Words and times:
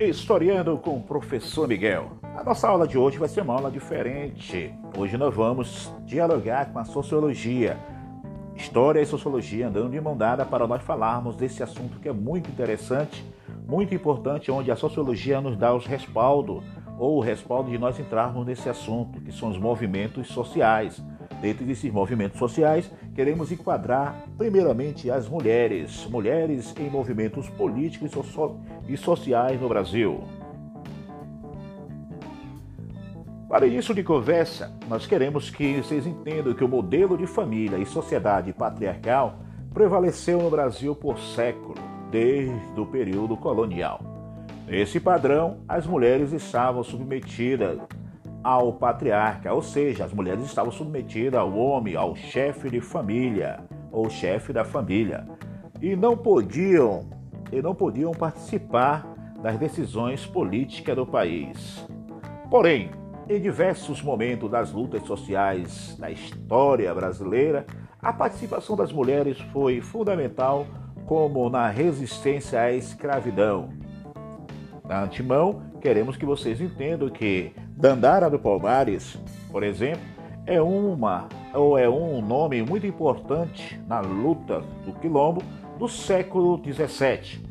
Historiando 0.00 0.78
com 0.78 0.96
o 0.96 1.02
professor 1.02 1.68
Miguel. 1.68 2.12
A 2.34 2.42
nossa 2.42 2.66
aula 2.66 2.88
de 2.88 2.96
hoje 2.96 3.18
vai 3.18 3.28
ser 3.28 3.42
uma 3.42 3.52
aula 3.52 3.70
diferente. 3.70 4.74
Hoje 4.96 5.18
nós 5.18 5.34
vamos 5.34 5.92
dialogar 6.06 6.72
com 6.72 6.78
a 6.78 6.86
sociologia. 6.86 7.78
História 8.56 9.02
e 9.02 9.04
sociologia 9.04 9.68
andando 9.68 9.90
de 9.90 10.00
mão 10.00 10.16
dada 10.16 10.46
para 10.46 10.66
nós 10.66 10.80
falarmos 10.80 11.36
desse 11.36 11.62
assunto 11.62 12.00
que 12.00 12.08
é 12.08 12.12
muito 12.14 12.48
interessante, 12.50 13.22
muito 13.68 13.94
importante, 13.94 14.50
onde 14.50 14.70
a 14.70 14.76
sociologia 14.76 15.38
nos 15.38 15.54
dá 15.54 15.74
os 15.74 15.84
respaldo 15.84 16.64
ou 16.98 17.18
o 17.18 17.20
respaldo 17.20 17.70
de 17.70 17.76
nós 17.76 18.00
entrarmos 18.00 18.46
nesse 18.46 18.70
assunto, 18.70 19.20
que 19.20 19.30
são 19.30 19.50
os 19.50 19.58
movimentos 19.58 20.28
sociais. 20.28 21.04
Dentro 21.40 21.64
desses 21.64 21.90
movimentos 21.90 22.38
sociais, 22.38 22.90
queremos 23.14 23.50
enquadrar, 23.50 24.24
primeiramente, 24.36 25.10
as 25.10 25.26
mulheres, 25.26 26.06
mulheres 26.06 26.74
em 26.78 26.90
movimentos 26.90 27.48
políticos 27.48 28.12
e 28.86 28.96
sociais 28.96 29.58
no 29.58 29.68
Brasil. 29.68 30.22
Para 33.48 33.66
início 33.66 33.94
de 33.94 34.02
conversa, 34.02 34.72
nós 34.86 35.06
queremos 35.06 35.50
que 35.50 35.78
vocês 35.78 36.06
entendam 36.06 36.54
que 36.54 36.62
o 36.62 36.68
modelo 36.68 37.16
de 37.16 37.26
família 37.26 37.78
e 37.78 37.86
sociedade 37.86 38.52
patriarcal 38.52 39.38
prevaleceu 39.72 40.40
no 40.42 40.50
Brasil 40.50 40.94
por 40.94 41.18
séculos, 41.18 41.80
desde 42.10 42.80
o 42.80 42.86
período 42.86 43.36
colonial. 43.36 44.00
Nesse 44.68 45.00
padrão, 45.00 45.62
as 45.66 45.84
mulheres 45.84 46.32
estavam 46.32 46.84
submetidas 46.84 47.80
ao 48.42 48.72
patriarca, 48.72 49.52
ou 49.52 49.62
seja, 49.62 50.04
as 50.04 50.12
mulheres 50.12 50.44
estavam 50.44 50.72
submetidas 50.72 51.40
ao 51.40 51.52
homem, 51.54 51.96
ao 51.96 52.14
chefe 52.16 52.70
de 52.70 52.80
família 52.80 53.60
ou 53.92 54.08
chefe 54.08 54.52
da 54.52 54.64
família, 54.64 55.26
e 55.80 55.96
não 55.96 56.16
podiam 56.16 57.08
e 57.52 57.60
não 57.60 57.74
podiam 57.74 58.12
participar 58.12 59.04
das 59.42 59.58
decisões 59.58 60.24
políticas 60.24 60.94
do 60.94 61.06
país. 61.06 61.84
Porém, 62.48 62.90
em 63.28 63.40
diversos 63.40 64.02
momentos 64.02 64.50
das 64.50 64.72
lutas 64.72 65.02
sociais 65.04 65.96
da 65.98 66.10
história 66.10 66.94
brasileira, 66.94 67.66
a 68.00 68.12
participação 68.12 68.76
das 68.76 68.92
mulheres 68.92 69.38
foi 69.52 69.80
fundamental, 69.80 70.66
como 71.06 71.48
na 71.50 71.68
resistência 71.68 72.60
à 72.60 72.72
escravidão. 72.72 73.70
Na 74.90 75.04
antemão, 75.04 75.62
queremos 75.80 76.16
que 76.16 76.26
vocês 76.26 76.60
entendam 76.60 77.08
que 77.08 77.52
Dandara 77.76 78.28
do 78.28 78.40
Palmares, 78.40 79.16
por 79.48 79.62
exemplo, 79.62 80.02
é 80.44 80.60
uma 80.60 81.28
ou 81.54 81.78
é 81.78 81.88
um 81.88 82.20
nome 82.20 82.60
muito 82.60 82.88
importante 82.88 83.80
na 83.86 84.00
luta 84.00 84.64
do 84.84 84.92
quilombo 84.94 85.44
do 85.78 85.86
século 85.86 86.60
XVII. 86.60 87.48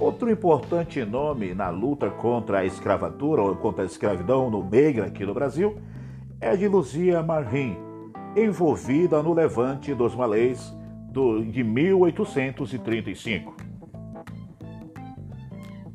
Outro 0.00 0.30
importante 0.30 1.04
nome 1.04 1.52
na 1.52 1.68
luta 1.68 2.08
contra 2.08 2.60
a 2.60 2.64
escravatura 2.64 3.42
ou 3.42 3.54
contra 3.56 3.82
a 3.82 3.86
escravidão 3.86 4.50
no 4.50 4.64
negra 4.64 5.08
aqui 5.08 5.26
no 5.26 5.34
Brasil 5.34 5.76
é 6.40 6.56
de 6.56 6.66
Luzia 6.68 7.22
Marim, 7.22 7.76
envolvida 8.34 9.22
no 9.22 9.34
levante 9.34 9.92
dos 9.92 10.14
malês 10.14 10.74
de 11.50 11.62
1835. 11.62 13.71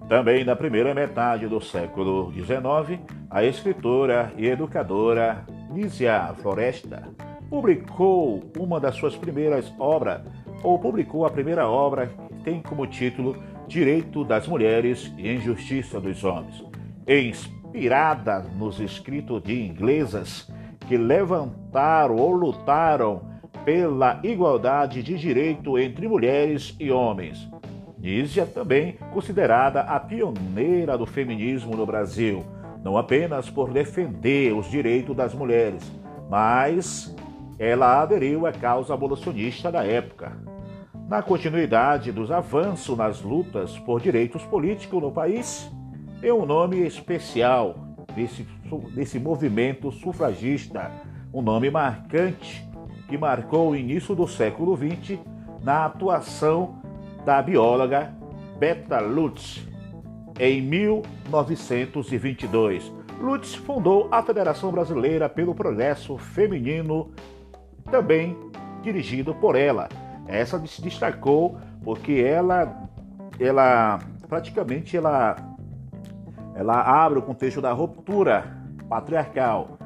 Também 0.08 0.46
na 0.46 0.56
primeira 0.56 0.94
metade 0.94 1.48
do 1.48 1.60
século 1.60 2.32
XIX, 2.32 3.02
a 3.30 3.44
escritora 3.44 4.32
e 4.38 4.48
educadora 4.48 5.46
Nízia 5.70 6.34
Floresta 6.42 7.04
publicou 7.50 8.42
uma 8.58 8.80
das 8.80 8.96
suas 8.96 9.18
primeiras 9.18 9.74
obras, 9.78 10.22
ou 10.64 10.80
publicou 10.80 11.26
a 11.26 11.30
primeira 11.30 11.68
obra 11.68 12.08
que 12.08 12.44
tem 12.44 12.62
como 12.62 12.88
título 12.88 13.36
Direito 13.68 14.24
das 14.24 14.48
Mulheres 14.48 15.14
e 15.18 15.30
Injustiça 15.30 16.00
dos 16.00 16.24
Homens, 16.24 16.64
inspirada 17.06 18.46
nos 18.58 18.80
escritos 18.80 19.44
de 19.44 19.62
inglesas 19.62 20.50
que 20.88 20.96
levantaram 20.96 22.16
ou 22.16 22.32
lutaram 22.32 23.30
pela 23.66 24.22
igualdade 24.24 25.04
de 25.04 25.18
direito 25.18 25.78
entre 25.78 26.08
mulheres 26.08 26.74
e 26.80 26.90
homens 26.90 27.50
Nízia 27.98 28.46
também 28.46 28.98
considerada 29.12 29.82
a 29.82 30.00
pioneira 30.00 30.98
do 30.98 31.06
feminismo 31.06 31.76
no 31.76 31.86
Brasil, 31.86 32.46
não 32.84 32.98
apenas 32.98 33.50
por 33.50 33.74
defender 33.74 34.54
os 34.54 34.70
direitos 34.70 35.16
das 35.16 35.34
mulheres, 35.34 35.92
mas 36.30 37.16
ela 37.58 38.02
aderiu 38.02 38.46
à 38.46 38.52
causa 38.52 38.94
abolicionista 38.94 39.72
da 39.72 39.84
época. 39.84 40.38
Na 41.10 41.24
continuidade 41.24 42.12
dos 42.12 42.32
avanços 42.32 42.98
nas 42.98 43.22
lutas 43.22 43.80
por 43.80 44.00
direitos 44.00 44.44
políticos 44.44 45.02
no 45.02 45.12
país, 45.12 45.72
é 46.22 46.32
um 46.32 46.46
nome 46.46 46.86
especial 46.86 47.76
desse, 48.16 48.46
desse 48.94 49.18
movimento 49.18 49.92
sufragista, 49.92 50.92
um 51.34 51.42
nome 51.42 51.72
marcante 51.72 52.68
que 53.08 53.18
marcou 53.18 53.72
o 53.72 53.76
início 53.76 54.14
do 54.14 54.28
século 54.28 54.78
XX 54.78 55.18
na 55.64 55.86
atuação 55.86 56.82
da 57.28 57.40
bióloga 57.42 58.14
Beta 58.58 59.02
Lutz 59.02 59.68
em 60.40 60.62
1922. 60.62 62.94
Lutz 63.20 63.54
fundou 63.54 64.08
a 64.10 64.24
Federação 64.24 64.72
Brasileira 64.72 65.28
pelo 65.28 65.54
Progresso 65.54 66.18
Feminino, 66.18 67.12
também 67.92 68.38
dirigido 68.82 69.36
por 69.36 69.58
ela. 69.58 69.90
Essa 70.26 70.58
se 70.66 70.82
destacou 70.82 71.58
porque 71.84 72.14
ela, 72.14 72.88
ela 73.38 74.00
praticamente 74.30 74.96
ela, 74.96 75.36
ela 76.56 76.82
abre 77.04 77.20
o 77.20 77.22
contexto 77.22 77.60
da 77.60 77.74
ruptura 77.74 78.58
patriarcal, 78.88 79.78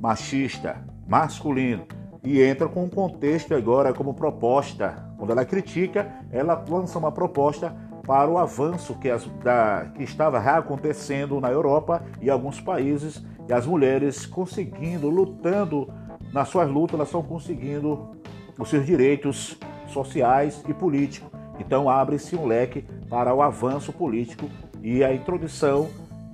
machista, 0.00 0.84
masculino 1.06 1.86
e 2.28 2.42
entra 2.42 2.68
com 2.68 2.84
um 2.84 2.90
contexto 2.90 3.54
agora 3.54 3.94
como 3.94 4.12
proposta 4.12 5.08
quando 5.18 5.30
ela 5.30 5.44
critica, 5.44 6.12
ela 6.30 6.62
lança 6.68 6.98
uma 6.98 7.10
proposta 7.10 7.74
para 8.06 8.30
o 8.30 8.38
avanço 8.38 8.94
que, 8.94 9.10
as, 9.10 9.26
da, 9.42 9.90
que 9.94 10.04
estava 10.04 10.38
acontecendo 10.38 11.40
na 11.40 11.50
Europa 11.50 12.02
e 12.22 12.30
alguns 12.30 12.60
países, 12.60 13.22
e 13.48 13.52
as 13.52 13.66
mulheres 13.66 14.24
conseguindo, 14.24 15.10
lutando, 15.10 15.92
nas 16.32 16.48
suas 16.48 16.70
lutas, 16.70 16.94
elas 16.94 17.08
estão 17.08 17.22
conseguindo 17.22 18.10
os 18.58 18.68
seus 18.68 18.86
direitos 18.86 19.58
sociais 19.86 20.62
e 20.68 20.74
políticos. 20.74 21.30
Então 21.58 21.88
abre-se 21.88 22.36
um 22.36 22.46
leque 22.46 22.84
para 23.08 23.34
o 23.34 23.42
avanço 23.42 23.92
político 23.92 24.48
e 24.82 25.02
a 25.02 25.12
introdução 25.12 25.88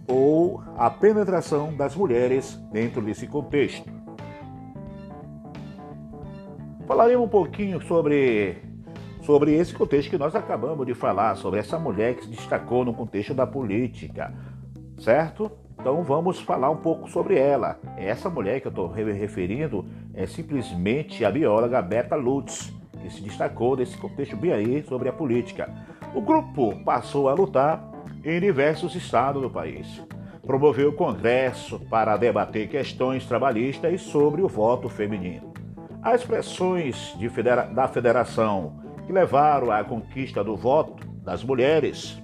ou 0.06 0.60
a 0.76 0.90
penetração 0.90 1.74
das 1.74 1.94
mulheres 1.96 2.60
dentro 2.70 3.00
desse 3.00 3.26
contexto. 3.26 4.03
Falaremos 6.86 7.24
um 7.24 7.28
pouquinho 7.28 7.80
sobre 7.82 8.58
sobre 9.22 9.54
esse 9.54 9.74
contexto 9.74 10.10
que 10.10 10.18
nós 10.18 10.34
acabamos 10.34 10.86
de 10.86 10.92
falar, 10.92 11.34
sobre 11.36 11.58
essa 11.58 11.78
mulher 11.78 12.14
que 12.14 12.24
se 12.24 12.30
destacou 12.30 12.84
no 12.84 12.92
contexto 12.92 13.32
da 13.32 13.46
política, 13.46 14.34
certo? 14.98 15.50
Então 15.80 16.02
vamos 16.02 16.40
falar 16.40 16.68
um 16.68 16.76
pouco 16.76 17.08
sobre 17.08 17.38
ela. 17.38 17.80
Essa 17.96 18.28
mulher 18.28 18.60
que 18.60 18.66
eu 18.66 18.70
estou 18.70 18.86
referindo 18.86 19.86
é 20.12 20.26
simplesmente 20.26 21.24
a 21.24 21.30
bióloga 21.30 21.80
Berta 21.80 22.16
Lutz, 22.16 22.70
que 23.00 23.10
se 23.10 23.22
destacou 23.22 23.76
nesse 23.76 23.96
contexto 23.96 24.36
bem 24.36 24.52
aí 24.52 24.84
sobre 24.86 25.08
a 25.08 25.12
política. 25.12 25.72
O 26.14 26.20
grupo 26.20 26.78
passou 26.84 27.30
a 27.30 27.34
lutar 27.34 27.82
em 28.22 28.38
diversos 28.38 28.94
estados 28.94 29.40
do 29.40 29.48
país. 29.48 30.02
Promoveu 30.46 30.90
o 30.90 30.94
congresso 30.94 31.80
para 31.88 32.18
debater 32.18 32.68
questões 32.68 33.24
trabalhistas 33.26 33.90
e 33.90 33.98
sobre 33.98 34.42
o 34.42 34.48
voto 34.48 34.90
feminino. 34.90 35.63
As 36.04 36.22
pressões 36.22 37.16
federa 37.30 37.62
da 37.62 37.88
federação 37.88 38.74
que 39.06 39.12
levaram 39.12 39.70
à 39.70 39.82
conquista 39.82 40.44
do 40.44 40.54
voto 40.54 41.02
das 41.24 41.42
mulheres, 41.42 42.22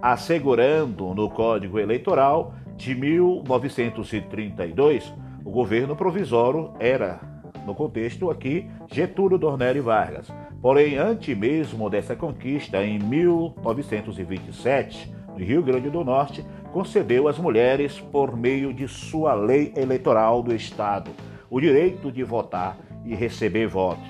assegurando 0.00 1.12
no 1.12 1.28
Código 1.28 1.78
Eleitoral 1.78 2.54
de 2.78 2.94
1932 2.94 5.12
o 5.44 5.50
governo 5.50 5.94
provisório 5.94 6.72
era, 6.80 7.20
no 7.66 7.74
contexto 7.74 8.30
aqui, 8.30 8.66
Getúlio 8.90 9.36
Dornelles 9.36 9.84
Vargas. 9.84 10.32
Porém, 10.62 10.96
antes 10.96 11.36
mesmo 11.36 11.90
dessa 11.90 12.16
conquista, 12.16 12.82
em 12.82 12.98
1927, 12.98 15.14
no 15.28 15.36
Rio 15.44 15.62
Grande 15.62 15.90
do 15.90 16.02
Norte, 16.02 16.42
concedeu 16.72 17.28
às 17.28 17.38
mulheres, 17.38 18.00
por 18.00 18.34
meio 18.34 18.72
de 18.72 18.88
sua 18.88 19.34
lei 19.34 19.74
eleitoral 19.76 20.42
do 20.42 20.54
Estado, 20.54 21.10
o 21.50 21.60
direito 21.60 22.10
de 22.10 22.24
votar 22.24 22.78
e 23.04 23.14
receber 23.14 23.66
voto. 23.66 24.02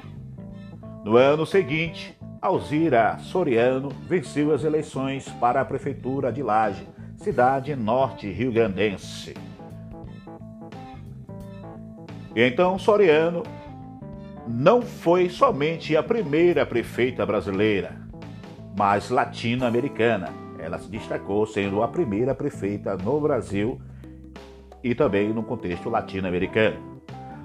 No 1.05 1.17
ano 1.17 1.45
seguinte, 1.45 2.17
Alzira 2.41 3.19
Soriano 3.19 3.89
venceu 4.07 4.53
as 4.53 4.65
eleições 4.65 5.29
para 5.41 5.61
a 5.61 5.65
prefeitura 5.65 6.33
de 6.33 6.43
Laje, 6.43 6.87
cidade 7.17 7.75
norte 7.75 8.31
rio-grandense. 8.31 9.35
Então 12.37 12.79
Soriano 12.79 13.43
não 14.47 14.83
foi 14.83 15.29
somente 15.29 15.97
a 15.97 16.03
primeira 16.03 16.67
prefeita 16.67 17.25
brasileira, 17.25 17.97
mas 18.77 19.11
latino-americana. 19.11 20.29
ela 20.59 20.79
se 20.79 20.91
destacou 20.91 21.47
sendo 21.47 21.83
a 21.83 21.89
primeira 21.89 22.35
prefeita 22.35 22.97
no 22.97 23.21
Brasil 23.21 23.79
e 24.83 24.95
também 24.95 25.33
no 25.33 25.43
contexto 25.43 25.91
latino-americano. 25.91 26.94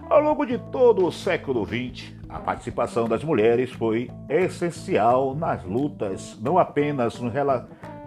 Ao 0.10 0.20
longo 0.20 0.44
de 0.44 0.58
todo 0.58 1.06
o 1.06 1.12
século 1.12 1.64
XX, 1.64 2.12
a 2.28 2.40
participação 2.40 3.08
das 3.08 3.24
mulheres 3.24 3.72
foi 3.72 4.10
essencial 4.28 5.36
nas 5.36 5.64
lutas, 5.64 6.36
não 6.42 6.58
apenas 6.58 7.20
no 7.20 7.32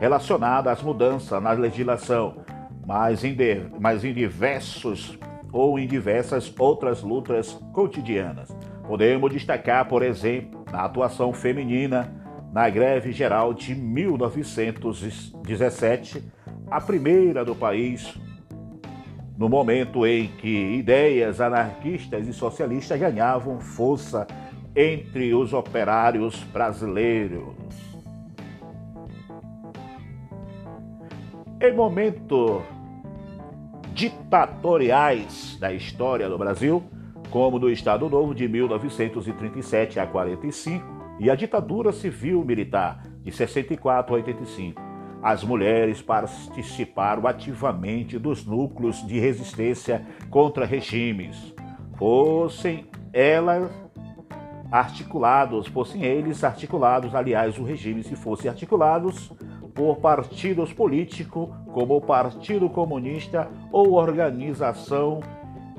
relacionada 0.00 0.72
às 0.72 0.82
mudanças 0.82 1.40
na 1.40 1.52
legislação, 1.52 2.38
mas 2.84 3.22
em, 3.22 3.36
mas 3.78 4.04
em 4.04 4.12
diversos 4.12 5.16
ou 5.52 5.78
em 5.78 5.86
diversas 5.86 6.52
outras 6.58 7.02
lutas 7.02 7.52
cotidianas. 7.72 8.48
Podemos 8.84 9.32
destacar, 9.32 9.86
por 9.86 10.02
exemplo, 10.02 10.64
a 10.72 10.84
atuação 10.84 11.32
feminina 11.32 12.12
na 12.52 12.68
greve 12.68 13.12
geral 13.12 13.54
de 13.54 13.76
1917, 13.76 16.20
a 16.68 16.80
primeira 16.80 17.44
do 17.44 17.54
país, 17.54 18.12
no 19.36 19.48
momento 19.48 20.06
em 20.06 20.28
que 20.28 20.76
ideias 20.76 21.40
anarquistas 21.40 22.28
e 22.28 22.32
socialistas 22.32 22.98
ganhavam 22.98 23.60
força 23.60 24.26
entre 24.74 25.34
os 25.34 25.52
operários 25.52 26.42
brasileiros. 26.44 27.54
Em 31.60 31.72
momentos 31.74 32.62
ditatoriais 33.94 35.56
da 35.60 35.72
história 35.72 36.28
do 36.28 36.36
Brasil, 36.36 36.82
como 37.30 37.58
do 37.58 37.70
Estado 37.70 38.08
Novo 38.08 38.34
de 38.34 38.48
1937 38.48 40.00
a 40.00 40.06
45 40.06 40.84
e 41.20 41.30
a 41.30 41.34
ditadura 41.34 41.92
civil-militar 41.92 43.02
de 43.22 43.30
64 43.30 44.14
a 44.14 44.18
85, 44.18 44.81
as 45.22 45.44
mulheres 45.44 46.02
participaram 46.02 47.26
ativamente 47.28 48.18
dos 48.18 48.44
núcleos 48.44 49.06
de 49.06 49.20
resistência 49.20 50.04
contra 50.28 50.66
regimes, 50.66 51.54
fossem 51.96 52.86
elas 53.12 53.70
articulados, 54.70 55.66
fossem 55.68 56.02
eles 56.02 56.42
articulados, 56.42 57.14
aliás, 57.14 57.58
o 57.58 57.62
regime 57.62 58.02
se 58.02 58.16
fosse 58.16 58.48
articulados 58.48 59.30
por 59.74 59.98
partidos 59.98 60.72
políticos 60.72 61.48
como 61.72 61.96
o 61.96 62.00
Partido 62.00 62.68
Comunista 62.68 63.48
ou 63.70 63.92
organização 63.92 65.20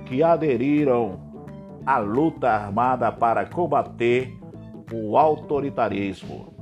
que 0.06 0.24
aderiram 0.24 1.19
à 1.86 1.98
luta 1.98 2.50
armada 2.50 3.12
para 3.12 3.45
combater 3.45 4.34
o 4.92 5.18
autoritarismo. 5.18 6.54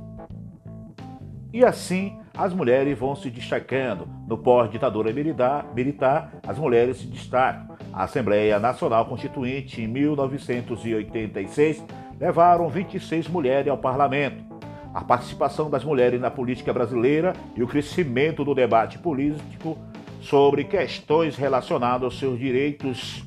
E 1.52 1.64
assim 1.64 2.18
as 2.36 2.54
mulheres 2.54 2.98
vão 2.98 3.14
se 3.14 3.30
destacando. 3.30 4.08
No 4.26 4.38
pós-ditadura 4.38 5.12
militar, 5.12 6.32
as 6.46 6.58
mulheres 6.58 6.98
se 6.98 7.06
destacam. 7.06 7.76
A 7.92 8.04
Assembleia 8.04 8.58
Nacional 8.58 9.06
Constituinte, 9.06 9.82
em 9.82 9.86
1986, 9.86 11.84
levaram 12.18 12.68
26 12.68 13.28
mulheres 13.28 13.68
ao 13.68 13.78
parlamento 13.78 14.52
a 14.94 15.02
participação 15.02 15.70
das 15.70 15.84
mulheres 15.84 16.20
na 16.20 16.30
política 16.30 16.72
brasileira 16.72 17.32
e 17.56 17.62
o 17.62 17.66
crescimento 17.66 18.44
do 18.44 18.54
debate 18.54 18.98
político 18.98 19.78
sobre 20.20 20.64
questões 20.64 21.36
relacionadas 21.36 22.04
aos 22.04 22.18
seus 22.18 22.38
direitos 22.38 23.24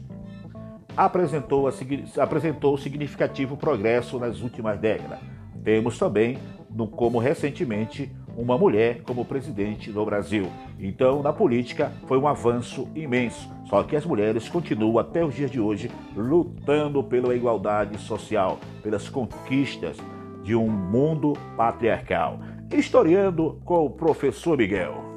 apresentou, 0.96 1.68
apresentou 2.20 2.78
significativo 2.78 3.58
progresso 3.58 4.20
nas 4.20 4.42
últimas 4.42 4.80
décadas. 4.80 5.20
Temos 5.64 5.98
também, 5.98 6.38
como 6.96 7.18
recentemente, 7.18 8.12
uma 8.38 8.58
mulher 8.58 9.02
como 9.04 9.26
presidente 9.26 9.92
do 9.92 10.06
Brasil. 10.06 10.48
Então, 10.80 11.22
na 11.24 11.32
política, 11.32 11.92
foi 12.08 12.18
um 12.18 12.28
avanço 12.28 12.88
imenso. 12.96 13.50
Só 13.70 13.82
que 13.84 13.96
as 13.96 14.06
mulheres 14.06 14.48
continuam 14.50 15.00
até 15.00 15.24
os 15.24 15.34
dias 15.34 15.50
de 15.50 15.60
hoje 15.60 15.90
lutando 16.16 17.04
pela 17.04 17.36
igualdade 17.36 17.98
social, 18.00 18.60
pelas 18.84 19.10
conquistas 19.10 19.98
de 20.44 20.56
um 20.56 20.68
mundo 20.68 21.34
patriarcal. 21.58 22.40
Historiando 22.72 23.60
com 23.64 23.86
o 23.86 23.90
professor 23.90 24.58
Miguel. 24.58 25.15